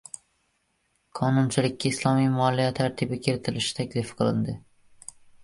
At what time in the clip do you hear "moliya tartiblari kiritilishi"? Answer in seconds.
2.39-3.77